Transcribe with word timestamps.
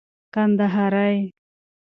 کندهارى 0.33 1.11